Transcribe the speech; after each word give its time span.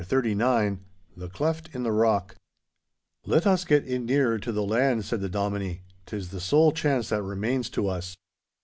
*CHAPTER 0.01 0.21
XXXIX* 0.33 0.79
*THE 1.15 1.29
CLEFT 1.29 1.69
IN 1.75 1.83
THE 1.83 1.91
ROCK* 1.91 2.35
'Let 3.27 3.45
us 3.45 3.63
get 3.65 3.85
in 3.85 4.07
nearer 4.07 4.39
to 4.39 4.51
the 4.51 4.63
land,' 4.63 5.05
said 5.05 5.21
the 5.21 5.29
Dominie; 5.29 5.83
''tis 6.07 6.29
the 6.31 6.39
sole 6.39 6.71
chance 6.71 7.09
that 7.09 7.21
remains 7.21 7.69
to 7.69 7.87
us. 7.87 8.15